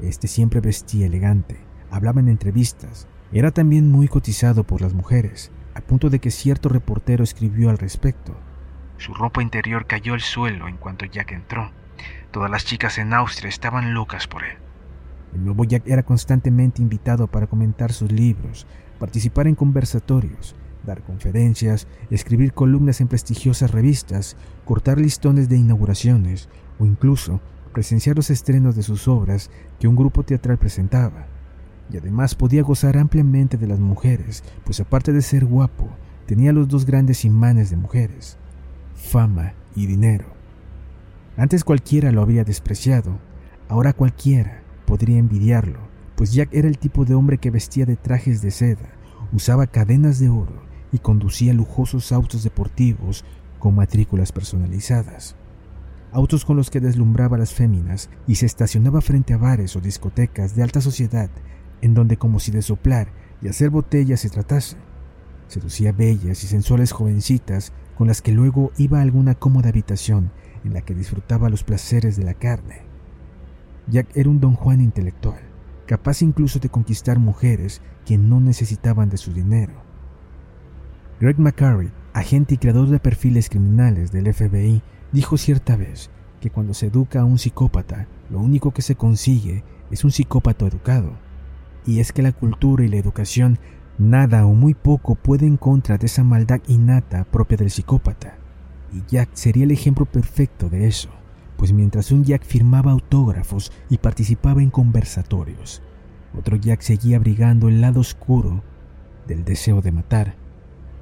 Este 0.00 0.26
siempre 0.26 0.60
vestía 0.60 1.06
elegante, 1.06 1.58
hablaba 1.94 2.20
en 2.20 2.28
entrevistas, 2.28 3.06
era 3.32 3.52
también 3.52 3.90
muy 3.90 4.08
cotizado 4.08 4.64
por 4.64 4.80
las 4.80 4.94
mujeres, 4.94 5.52
a 5.74 5.80
punto 5.80 6.10
de 6.10 6.18
que 6.18 6.32
cierto 6.32 6.68
reportero 6.68 7.22
escribió 7.22 7.70
al 7.70 7.78
respecto. 7.78 8.36
Su 8.96 9.14
ropa 9.14 9.42
interior 9.42 9.86
cayó 9.86 10.14
al 10.14 10.20
suelo 10.20 10.66
en 10.66 10.76
cuanto 10.76 11.04
Jack 11.04 11.30
entró. 11.32 11.70
Todas 12.32 12.50
las 12.50 12.64
chicas 12.64 12.98
en 12.98 13.12
Austria 13.12 13.48
estaban 13.48 13.94
locas 13.94 14.26
por 14.26 14.42
él. 14.44 14.56
El 15.34 15.44
nuevo 15.44 15.64
Jack 15.64 15.84
era 15.86 16.02
constantemente 16.02 16.82
invitado 16.82 17.28
para 17.28 17.46
comentar 17.46 17.92
sus 17.92 18.10
libros, 18.10 18.66
participar 18.98 19.46
en 19.46 19.54
conversatorios, 19.54 20.56
dar 20.84 21.02
conferencias, 21.02 21.86
escribir 22.10 22.52
columnas 22.52 23.00
en 23.00 23.08
prestigiosas 23.08 23.70
revistas, 23.70 24.36
cortar 24.64 24.98
listones 24.98 25.48
de 25.48 25.56
inauguraciones 25.56 26.48
o 26.78 26.86
incluso 26.86 27.40
presenciar 27.72 28.16
los 28.16 28.30
estrenos 28.30 28.74
de 28.74 28.82
sus 28.82 29.06
obras 29.06 29.50
que 29.78 29.88
un 29.88 29.96
grupo 29.96 30.24
teatral 30.24 30.58
presentaba. 30.58 31.26
Y 31.90 31.98
además 31.98 32.34
podía 32.34 32.62
gozar 32.62 32.96
ampliamente 32.96 33.56
de 33.56 33.66
las 33.66 33.78
mujeres, 33.78 34.42
pues 34.64 34.80
aparte 34.80 35.12
de 35.12 35.22
ser 35.22 35.44
guapo, 35.44 35.88
tenía 36.26 36.52
los 36.52 36.68
dos 36.68 36.86
grandes 36.86 37.24
imanes 37.24 37.70
de 37.70 37.76
mujeres, 37.76 38.38
fama 38.94 39.54
y 39.76 39.86
dinero. 39.86 40.26
Antes 41.36 41.64
cualquiera 41.64 42.12
lo 42.12 42.22
había 42.22 42.44
despreciado, 42.44 43.18
ahora 43.68 43.92
cualquiera 43.92 44.62
podría 44.86 45.18
envidiarlo, 45.18 45.80
pues 46.16 46.32
Jack 46.32 46.50
era 46.52 46.68
el 46.68 46.78
tipo 46.78 47.04
de 47.04 47.14
hombre 47.14 47.38
que 47.38 47.50
vestía 47.50 47.86
de 47.86 47.96
trajes 47.96 48.40
de 48.40 48.50
seda, 48.50 48.88
usaba 49.32 49.66
cadenas 49.66 50.18
de 50.18 50.28
oro 50.28 50.62
y 50.92 50.98
conducía 50.98 51.52
lujosos 51.52 52.12
autos 52.12 52.44
deportivos 52.44 53.24
con 53.58 53.74
matrículas 53.74 54.30
personalizadas. 54.30 55.36
Autos 56.12 56.44
con 56.44 56.56
los 56.56 56.70
que 56.70 56.78
deslumbraba 56.78 57.36
a 57.36 57.40
las 57.40 57.52
féminas 57.52 58.08
y 58.28 58.36
se 58.36 58.46
estacionaba 58.46 59.00
frente 59.00 59.34
a 59.34 59.38
bares 59.38 59.74
o 59.74 59.80
discotecas 59.80 60.54
de 60.54 60.62
alta 60.62 60.80
sociedad, 60.80 61.30
en 61.84 61.92
donde 61.92 62.16
como 62.16 62.40
si 62.40 62.50
de 62.50 62.62
soplar 62.62 63.08
y 63.42 63.48
hacer 63.48 63.68
botellas 63.68 64.20
se 64.20 64.30
tratase. 64.30 64.78
Seducía 65.48 65.92
bellas 65.92 66.42
y 66.42 66.46
sensuales 66.46 66.92
jovencitas 66.92 67.74
con 67.94 68.08
las 68.08 68.22
que 68.22 68.32
luego 68.32 68.72
iba 68.78 69.00
a 69.00 69.02
alguna 69.02 69.34
cómoda 69.34 69.68
habitación 69.68 70.30
en 70.64 70.72
la 70.72 70.80
que 70.80 70.94
disfrutaba 70.94 71.50
los 71.50 71.62
placeres 71.62 72.16
de 72.16 72.24
la 72.24 72.32
carne. 72.32 72.86
Jack 73.86 74.08
era 74.16 74.30
un 74.30 74.40
don 74.40 74.54
Juan 74.54 74.80
intelectual, 74.80 75.40
capaz 75.86 76.22
incluso 76.22 76.58
de 76.58 76.70
conquistar 76.70 77.18
mujeres 77.18 77.82
que 78.06 78.16
no 78.16 78.40
necesitaban 78.40 79.10
de 79.10 79.18
su 79.18 79.34
dinero. 79.34 79.74
Greg 81.20 81.38
McCurry, 81.38 81.92
agente 82.14 82.54
y 82.54 82.56
creador 82.58 82.88
de 82.88 82.98
perfiles 82.98 83.50
criminales 83.50 84.10
del 84.10 84.32
FBI, 84.32 84.82
dijo 85.12 85.36
cierta 85.36 85.76
vez 85.76 86.08
que 86.40 86.48
cuando 86.48 86.72
se 86.72 86.86
educa 86.86 87.20
a 87.20 87.24
un 87.26 87.38
psicópata, 87.38 88.08
lo 88.30 88.40
único 88.40 88.70
que 88.70 88.80
se 88.80 88.94
consigue 88.94 89.64
es 89.90 90.02
un 90.02 90.12
psicópata 90.12 90.66
educado. 90.66 91.23
Y 91.86 92.00
es 92.00 92.12
que 92.12 92.22
la 92.22 92.32
cultura 92.32 92.84
y 92.84 92.88
la 92.88 92.96
educación 92.96 93.58
nada 93.98 94.46
o 94.46 94.54
muy 94.54 94.74
poco 94.74 95.14
puede 95.14 95.46
en 95.46 95.56
contra 95.56 95.98
de 95.98 96.06
esa 96.06 96.24
maldad 96.24 96.60
innata 96.66 97.24
propia 97.24 97.56
del 97.56 97.70
psicópata. 97.70 98.38
Y 98.92 99.02
Jack 99.08 99.30
sería 99.34 99.64
el 99.64 99.70
ejemplo 99.70 100.06
perfecto 100.06 100.68
de 100.68 100.86
eso 100.86 101.10
pues 101.56 101.72
mientras 101.72 102.10
un 102.12 102.24
Jack 102.24 102.44
firmaba 102.44 102.92
autógrafos 102.92 103.72
y 103.88 103.98
participaba 103.98 104.62
en 104.62 104.70
conversatorios, 104.70 105.82
otro 106.36 106.56
Jack 106.56 106.80
seguía 106.80 107.16
abrigando 107.16 107.68
el 107.68 107.80
lado 107.80 108.00
oscuro 108.00 108.62
del 109.26 109.44
deseo 109.44 109.80
de 109.80 109.92
matar. 109.92 110.36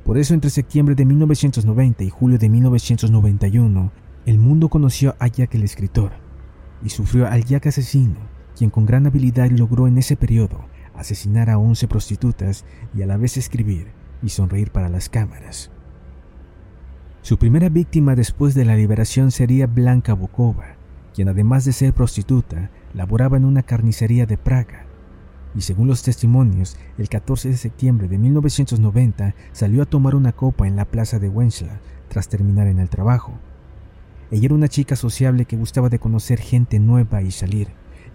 Por 0.04 0.18
eso 0.18 0.34
entre 0.34 0.50
septiembre 0.50 0.94
de 0.94 1.04
1990 1.04 2.04
y 2.04 2.10
julio 2.10 2.38
de 2.38 2.48
1991, 2.48 3.92
el 4.26 4.38
mundo 4.38 4.68
conoció 4.68 5.16
a 5.18 5.28
Jack 5.28 5.54
el 5.54 5.64
escritor 5.64 6.12
y 6.84 6.90
sufrió 6.90 7.26
al 7.26 7.44
Jack 7.44 7.66
asesino, 7.66 8.20
quien 8.56 8.70
con 8.70 8.84
gran 8.84 9.06
habilidad 9.06 9.50
logró 9.50 9.86
en 9.86 9.98
ese 9.98 10.16
periodo 10.16 10.66
asesinar 10.96 11.50
a 11.50 11.58
11 11.58 11.88
prostitutas 11.88 12.64
y 12.94 13.02
a 13.02 13.06
la 13.06 13.16
vez 13.16 13.36
escribir 13.36 13.88
y 14.22 14.28
sonreír 14.30 14.70
para 14.70 14.88
las 14.88 15.08
cámaras. 15.08 15.70
Su 17.22 17.38
primera 17.38 17.68
víctima 17.68 18.16
después 18.16 18.54
de 18.54 18.64
la 18.64 18.74
liberación 18.74 19.30
sería 19.30 19.66
Blanca 19.66 20.12
Bokova, 20.12 20.76
quien 21.14 21.28
además 21.28 21.64
de 21.64 21.72
ser 21.72 21.92
prostituta, 21.92 22.70
laboraba 22.94 23.36
en 23.36 23.44
una 23.44 23.62
carnicería 23.62 24.26
de 24.26 24.36
Praga. 24.38 24.86
Y 25.54 25.60
según 25.60 25.86
los 25.86 26.02
testimonios, 26.02 26.76
el 26.98 27.08
14 27.08 27.50
de 27.50 27.56
septiembre 27.56 28.08
de 28.08 28.18
1990 28.18 29.34
salió 29.52 29.82
a 29.82 29.86
tomar 29.86 30.14
una 30.14 30.32
copa 30.32 30.66
en 30.66 30.76
la 30.76 30.86
plaza 30.86 31.18
de 31.18 31.28
Wenzla 31.28 31.80
tras 32.08 32.28
terminar 32.28 32.66
en 32.66 32.78
el 32.78 32.88
trabajo. 32.88 33.34
Ella 34.30 34.46
era 34.46 34.54
una 34.54 34.68
chica 34.68 34.96
sociable 34.96 35.44
que 35.44 35.56
gustaba 35.56 35.90
de 35.90 35.98
conocer 35.98 36.40
gente 36.40 36.78
nueva 36.78 37.22
y 37.22 37.30
salir, 37.30 37.68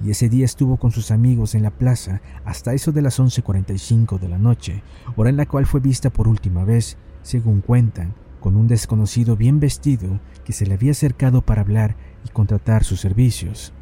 y 0.04 0.12
ese 0.12 0.30
día 0.30 0.46
estuvo 0.46 0.78
con 0.78 0.92
sus 0.92 1.12
amigos 1.12 1.56
en 1.56 1.64
la 1.64 1.72
plaza 1.72 2.22
hasta 2.46 2.74
eso 2.74 2.92
de 2.92 3.02
las 3.02 3.20
11.45 3.20 4.20
de 4.20 4.30
la 4.30 4.38
noche, 4.38 4.84
hora 5.16 5.30
en 5.30 5.38
la 5.38 5.46
cual 5.46 5.66
fue 5.66 5.80
vista 5.80 6.10
por 6.10 6.28
última 6.28 6.64
vez, 6.64 6.98
según 7.24 7.62
cuentan, 7.62 8.14
con 8.40 8.56
un 8.56 8.68
desconocido 8.68 9.36
bien 9.36 9.60
vestido 9.60 10.20
que 10.46 10.54
se 10.54 10.66
le 10.66 10.76
había 10.76 10.92
acercado 10.92 11.42
para 11.42 11.62
hablar 11.62 11.96
y 12.26 12.30
contratar 12.30 12.84
sus 12.84 13.02
servicios. 13.02 13.74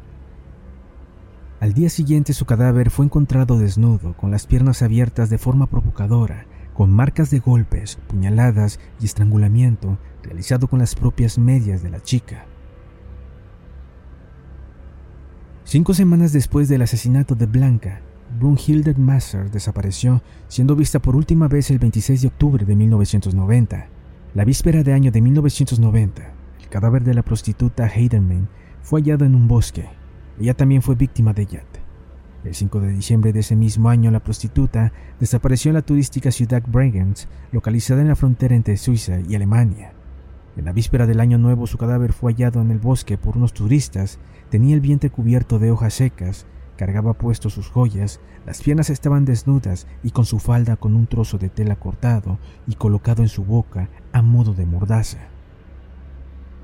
Al 1.60 1.72
día 1.72 1.88
siguiente 1.88 2.32
su 2.32 2.44
cadáver 2.44 2.90
fue 2.90 3.06
encontrado 3.06 3.58
desnudo, 3.58 4.14
con 4.16 4.30
las 4.30 4.46
piernas 4.46 4.82
abiertas 4.82 5.30
de 5.30 5.38
forma 5.38 5.66
provocadora, 5.66 6.46
con 6.74 6.92
marcas 6.92 7.30
de 7.30 7.38
golpes, 7.38 7.98
puñaladas 8.08 8.78
y 9.00 9.06
estrangulamiento 9.06 9.98
realizado 10.22 10.68
con 10.68 10.80
las 10.80 10.94
propias 10.94 11.38
medias 11.38 11.82
de 11.82 11.90
la 11.90 12.02
chica. 12.02 12.46
Cinco 15.68 15.94
semanas 15.94 16.32
después 16.32 16.68
del 16.68 16.82
asesinato 16.82 17.34
de 17.34 17.46
Blanca, 17.46 18.00
Brunhilde 18.38 18.94
Masser 18.94 19.50
desapareció, 19.50 20.22
siendo 20.46 20.76
vista 20.76 21.00
por 21.00 21.16
última 21.16 21.48
vez 21.48 21.72
el 21.72 21.80
26 21.80 22.22
de 22.22 22.28
octubre 22.28 22.64
de 22.64 22.76
1990. 22.76 23.88
La 24.34 24.44
víspera 24.44 24.84
de 24.84 24.92
año 24.92 25.10
de 25.10 25.20
1990, 25.20 26.22
el 26.60 26.68
cadáver 26.68 27.02
de 27.02 27.14
la 27.14 27.24
prostituta 27.24 27.88
Heidenman 27.88 28.48
fue 28.80 29.00
hallado 29.00 29.24
en 29.24 29.34
un 29.34 29.48
bosque. 29.48 29.88
Ella 30.38 30.54
también 30.54 30.82
fue 30.82 30.94
víctima 30.94 31.32
de 31.32 31.46
Yat. 31.46 31.66
El 32.44 32.54
5 32.54 32.78
de 32.78 32.92
diciembre 32.92 33.32
de 33.32 33.40
ese 33.40 33.56
mismo 33.56 33.88
año, 33.88 34.12
la 34.12 34.22
prostituta 34.22 34.92
desapareció 35.18 35.70
en 35.70 35.74
la 35.74 35.82
turística 35.82 36.30
ciudad 36.30 36.62
Bregenz, 36.64 37.26
localizada 37.50 38.02
en 38.02 38.08
la 38.08 38.14
frontera 38.14 38.54
entre 38.54 38.76
Suiza 38.76 39.18
y 39.18 39.34
Alemania. 39.34 39.95
En 40.56 40.64
la 40.64 40.72
víspera 40.72 41.06
del 41.06 41.20
año 41.20 41.38
nuevo, 41.38 41.66
su 41.66 41.78
cadáver 41.78 42.12
fue 42.12 42.32
hallado 42.32 42.60
en 42.60 42.70
el 42.70 42.78
bosque 42.78 43.18
por 43.18 43.36
unos 43.36 43.52
turistas. 43.52 44.18
Tenía 44.50 44.74
el 44.74 44.80
vientre 44.80 45.10
cubierto 45.10 45.58
de 45.58 45.70
hojas 45.70 45.94
secas 45.94 46.46
Cargaba 46.76 47.14
puesto 47.14 47.48
sus 47.48 47.68
joyas, 47.68 48.20
las 48.44 48.62
piernas 48.62 48.90
estaban 48.90 49.24
desnudas 49.24 49.86
y 50.02 50.10
con 50.10 50.26
su 50.26 50.38
falda 50.38 50.76
con 50.76 50.94
un 50.94 51.06
trozo 51.06 51.38
de 51.38 51.48
tela 51.48 51.76
cortado 51.76 52.38
y 52.66 52.74
colocado 52.74 53.22
en 53.22 53.28
su 53.28 53.44
boca 53.44 53.88
a 54.12 54.20
modo 54.22 54.52
de 54.52 54.66
mordaza. 54.66 55.28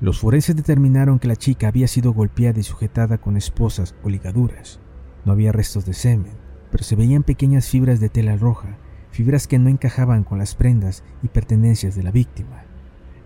Los 0.01 0.19
forenses 0.19 0.55
determinaron 0.55 1.17
que 1.17 1.27
la 1.27 1.35
chica 1.35 1.67
había 1.67 1.87
sido 1.87 2.13
golpeada 2.13 2.59
y 2.59 2.63
sujetada 2.63 3.17
con 3.17 3.37
esposas 3.37 3.95
o 4.03 4.09
ligaduras. 4.09 4.79
No 5.25 5.31
había 5.31 5.51
restos 5.51 5.85
de 5.85 5.93
semen, 5.93 6.33
pero 6.71 6.83
se 6.83 6.95
veían 6.95 7.23
pequeñas 7.23 7.67
fibras 7.67 7.99
de 7.99 8.09
tela 8.09 8.35
roja, 8.35 8.77
fibras 9.09 9.47
que 9.47 9.57
no 9.57 9.69
encajaban 9.69 10.23
con 10.23 10.37
las 10.37 10.53
prendas 10.55 11.03
y 11.23 11.29
pertenencias 11.29 11.95
de 11.95 12.03
la 12.03 12.11
víctima. 12.11 12.62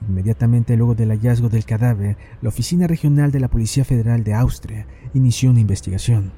Inmediatamente 0.08 0.78
luego 0.78 0.96
del 0.96 1.10
hallazgo 1.10 1.50
del 1.50 1.66
cadáver, 1.66 2.18
la 2.42 2.50
Oficina 2.50 2.88
Regional 2.88 3.32
de 3.32 3.40
la 3.40 3.48
Policía 3.48 3.84
Federal 3.84 4.24
de 4.24 4.34
Austria 4.34 4.86
inició 5.14 5.50
una 5.50 5.60
investigación. 5.60 6.32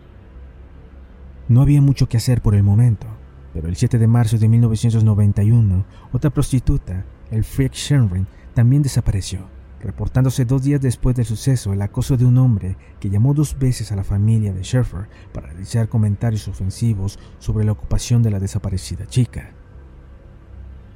No 1.48 1.62
había 1.62 1.82
mucho 1.82 2.08
que 2.08 2.18
hacer 2.18 2.42
por 2.42 2.56
el 2.56 2.64
momento, 2.64 3.08
pero 3.54 3.68
el 3.68 3.76
7 3.76 3.98
de 3.98 4.08
marzo 4.08 4.38
de 4.38 4.48
1991, 4.48 5.86
otra 6.12 6.30
prostituta, 6.30 7.06
el 7.32 7.44
Frick 7.44 7.74
Schönring, 7.74 8.28
también 8.54 8.82
desapareció, 8.82 9.48
reportándose 9.82 10.46
dos 10.46 10.64
días 10.64 10.82
después 10.82 11.16
del 11.16 11.26
suceso 11.26 11.74
el 11.74 11.82
acoso 11.82 12.18
de 12.18 12.26
un 12.26 12.38
hombre 12.38 12.78
que 13.00 13.10
llamó 13.10 13.34
dos 13.34 13.58
veces 13.58 13.92
a 13.92 13.96
la 13.96 14.04
familia 14.04 14.54
de 14.54 14.64
Schaeffer 14.64 15.08
para 15.34 15.48
realizar 15.48 15.90
comentarios 15.90 16.48
ofensivos 16.48 17.20
sobre 17.40 17.66
la 17.66 17.72
ocupación 17.72 18.24
de 18.24 18.32
la 18.32 18.40
desaparecida 18.40 19.06
chica. 19.08 19.52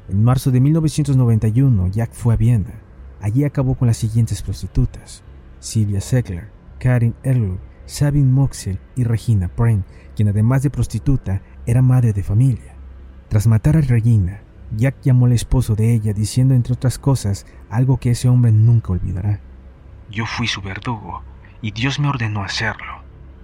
En 0.09 0.21
marzo 0.21 0.51
de 0.51 0.59
1991, 0.59 1.87
Jack 1.87 2.11
fue 2.11 2.33
a 2.33 2.37
Viena. 2.37 2.73
Allí 3.21 3.45
acabó 3.45 3.75
con 3.75 3.87
las 3.87 3.95
siguientes 3.95 4.41
prostitutas: 4.41 5.23
Sylvia 5.59 6.01
Segler, 6.01 6.49
Karin 6.77 7.15
Erlug, 7.23 7.59
Sabine 7.85 8.29
Moxel 8.29 8.79
y 8.97 9.05
Regina 9.05 9.47
Pren, 9.47 9.85
quien 10.13 10.27
además 10.27 10.61
de 10.61 10.69
prostituta 10.69 11.41
era 11.65 11.81
madre 11.81 12.11
de 12.11 12.21
familia. 12.21 12.75
Tras 13.29 13.47
matar 13.47 13.77
a 13.77 13.81
Regina, 13.81 14.41
Jack 14.75 14.97
llamó 15.03 15.27
al 15.27 15.31
esposo 15.31 15.75
de 15.75 15.93
ella 15.93 16.11
diciendo 16.11 16.53
entre 16.53 16.73
otras 16.73 16.99
cosas 16.99 17.45
algo 17.69 17.97
que 17.97 18.11
ese 18.11 18.27
hombre 18.27 18.51
nunca 18.51 18.91
olvidará. 18.91 19.39
Yo 20.11 20.25
fui 20.25 20.47
su 20.47 20.61
verdugo 20.61 21.23
y 21.61 21.71
Dios 21.71 21.99
me 21.99 22.09
ordenó 22.09 22.43
hacerlo. 22.43 23.03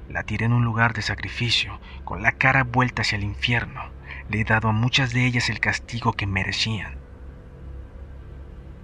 La 0.10 0.24
tiré 0.24 0.46
en 0.46 0.54
un 0.54 0.66
lugar 0.66 0.94
de 0.94 1.04
sacrificio, 1.04 1.80
con 2.04 2.22
la 2.22 2.34
cara 2.34 2.66
vuelta 2.66 3.04
hacia 3.04 3.18
el 3.18 3.24
infierno 3.24 3.99
le 4.30 4.42
he 4.42 4.44
dado 4.44 4.70
a 4.70 4.74
muchas 4.74 5.14
de 5.14 5.26
ellas 5.26 5.50
el 5.50 5.60
castigo 5.60 6.14
que 6.14 6.28
merecían. 6.28 6.94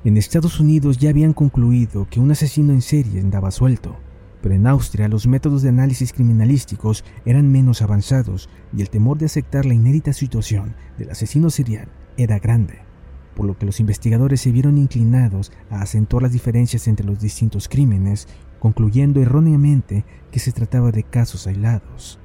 En 0.04 0.18
Estados 0.18 0.60
Unidos 0.60 0.98
ya 0.98 1.10
habían 1.10 1.34
concluido 1.34 2.08
que 2.10 2.20
un 2.20 2.32
asesino 2.32 2.74
en 2.74 2.82
serie 2.82 3.20
andaba 3.20 3.50
suelto, 3.52 3.98
pero 4.42 4.54
en 4.54 4.68
Austria 4.68 5.08
los 5.08 5.26
métodos 5.26 5.64
de 5.64 5.70
análisis 5.70 6.14
criminalísticos 6.14 7.04
eran 7.26 7.52
menos 7.52 7.82
avanzados 7.82 8.48
y 8.76 8.82
el 8.82 8.92
temor 8.92 9.18
de 9.18 9.26
aceptar 9.26 9.66
la 9.66 9.74
inédita 9.74 10.14
situación 10.14 10.76
del 11.00 11.10
asesino 11.10 11.50
serial 11.50 11.88
era 12.18 12.38
grande, 12.38 12.82
por 13.36 13.48
lo 13.48 13.58
que 13.58 13.66
los 13.66 13.80
investigadores 13.80 14.42
se 14.42 14.52
vieron 14.52 14.78
inclinados 14.78 15.52
a 15.72 15.82
acentuar 15.82 16.22
las 16.22 16.32
diferencias 16.32 16.88
entre 16.88 17.06
los 17.08 17.20
distintos 17.20 17.68
crímenes, 17.68 18.28
concluyendo 18.60 19.22
erróneamente 19.22 20.06
que 20.32 20.40
se 20.40 20.52
trataba 20.52 20.92
de 20.92 21.02
casos 21.04 21.48
aislados. 21.48 22.20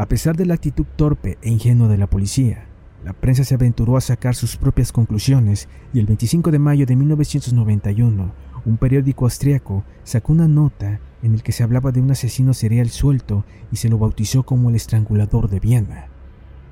A 0.00 0.06
pesar 0.06 0.34
de 0.34 0.46
la 0.46 0.54
actitud 0.54 0.86
torpe 0.96 1.36
e 1.42 1.50
ingenua 1.50 1.86
de 1.86 1.98
la 1.98 2.08
policía, 2.08 2.64
la 3.04 3.12
prensa 3.12 3.44
se 3.44 3.54
aventuró 3.54 3.98
a 3.98 4.00
sacar 4.00 4.34
sus 4.34 4.56
propias 4.56 4.92
conclusiones 4.92 5.68
y 5.92 6.00
el 6.00 6.06
25 6.06 6.50
de 6.50 6.58
mayo 6.58 6.86
de 6.86 6.96
1991, 6.96 8.32
un 8.64 8.76
periódico 8.78 9.26
austriaco 9.26 9.84
sacó 10.02 10.32
una 10.32 10.48
nota 10.48 11.00
en 11.22 11.34
el 11.34 11.42
que 11.42 11.52
se 11.52 11.64
hablaba 11.64 11.92
de 11.92 12.00
un 12.00 12.10
asesino 12.10 12.54
serial 12.54 12.88
suelto 12.88 13.44
y 13.70 13.76
se 13.76 13.90
lo 13.90 13.98
bautizó 13.98 14.42
como 14.42 14.70
el 14.70 14.76
estrangulador 14.76 15.50
de 15.50 15.60
Viena. 15.60 16.06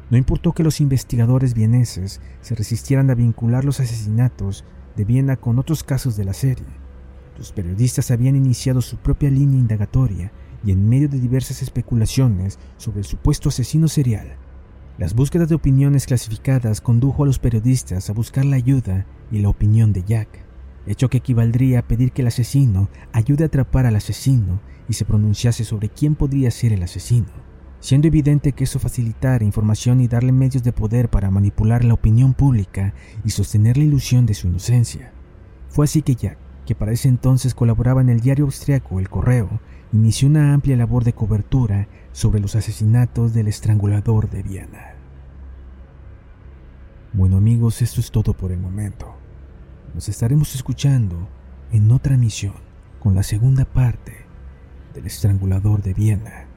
No 0.09 0.17
importó 0.17 0.55
que 0.55 0.65
los 0.65 0.81
investigadores 0.81 1.53
vieneses 1.53 2.23
se 2.41 2.55
resistieran 2.55 3.11
a 3.11 3.15
vincular 3.15 3.63
los 3.63 3.79
asesinatos 3.79 4.65
de 4.97 5.05
Viena 5.05 5.37
con 5.37 5.59
otros 5.59 5.85
casos 5.85 6.17
de 6.17 6.25
la 6.25 6.33
serie. 6.33 6.65
Los 7.37 7.53
periodistas 7.53 8.11
habían 8.11 8.37
iniciado 8.37 8.81
su 8.81 8.97
propia 8.97 9.31
línea 9.31 9.61
indagatoria 9.61 10.33
y 10.65 10.73
en 10.73 10.89
medio 10.89 11.09
de 11.09 11.21
diversas 11.21 11.63
especulaciones 11.63 12.59
sobre 12.77 13.01
el 13.01 13.05
supuesto 13.05 13.49
asesino 13.49 13.89
serial, 13.89 14.37
las 14.99 15.15
búsquedas 15.15 15.49
de 15.49 15.55
opiniones 15.55 16.07
clasificadas 16.07 16.81
condujo 16.81 17.23
a 17.23 17.27
los 17.27 17.39
periodistas 17.39 18.11
a 18.11 18.13
buscar 18.13 18.45
la 18.45 18.57
ayuda 18.57 19.07
y 19.31 19.39
la 19.39 19.49
opinión 19.49 19.93
de 19.93 20.03
Jack, 20.03 20.45
hecho 20.87 21.09
que 21.09 21.19
equivaldría 21.19 21.79
a 21.79 21.83
pedir 21.83 22.11
que 22.11 22.23
el 22.23 22.29
asesino 22.29 22.89
ayude 23.13 23.45
a 23.45 23.47
atrapar 23.47 23.87
al 23.87 23.95
asesino 23.95 24.61
y 24.89 24.95
se 24.95 25.05
pronunciase 25.05 25.65
sobre 25.65 25.89
quién 25.89 26.17
podría 26.17 26.51
ser 26.51 26.73
el 26.73 26.83
asesino, 26.83 27.29
siendo 27.79 28.09
evidente 28.09 28.53
que 28.53 28.65
eso 28.65 28.81
facilitara 28.81 29.45
información 29.45 30.01
y 30.01 30.09
darle 30.09 30.33
medios 30.33 30.65
de 30.65 30.73
poder 30.73 31.09
para 31.09 31.31
manipular 31.31 31.85
la 31.85 31.95
opinión 31.95 32.35
pública 32.35 32.93
y 33.25 33.31
sostener 33.31 33.77
la 33.77 33.85
ilusión 33.85 34.27
de 34.27 34.35
su 34.35 34.49
inocencia. 34.49 35.13
Fue 35.69 35.85
así 35.85 36.03
que 36.03 36.17
Jack, 36.17 36.39
que 36.67 36.75
para 36.75 36.93
ese 36.93 37.09
entonces 37.09 37.55
colaboraba 37.55 38.01
en 38.01 38.09
el 38.09 38.21
diario 38.21 38.47
austriaco 38.47 38.99
El 38.99 39.09
Correo, 39.09 39.61
inició 39.93 40.29
una 40.29 40.53
amplia 40.53 40.77
labor 40.77 41.05
de 41.05 41.13
cobertura 41.13 41.89
sobre 42.13 42.41
los 42.41 42.55
asesinatos 42.57 43.33
del 43.33 43.49
estrangulador 43.49 44.29
de 44.29 44.43
Viena. 44.43 44.95
Bueno 47.13 47.39
amigos, 47.39 47.81
esto 47.81 48.01
es 48.01 48.11
todo 48.11 48.35
por 48.35 48.53
el 48.53 48.59
momento. 48.59 49.15
Nos 49.95 50.09
estaremos 50.09 50.55
escuchando 50.55 51.29
en 51.73 51.91
otra 51.91 52.17
misión 52.17 52.55
con 52.99 53.15
la 53.15 53.23
segunda 53.23 53.65
parte 53.65 54.27
del 54.95 55.07
estrangulador 55.07 55.83
de 55.83 55.95
Viena. 55.95 56.48